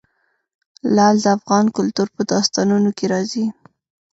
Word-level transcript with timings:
لعل 0.95 1.15
د 1.21 1.25
افغان 1.37 1.65
کلتور 1.77 2.07
په 2.15 2.21
داستانونو 2.31 2.89
کې 2.97 3.05
راځي. 3.13 3.45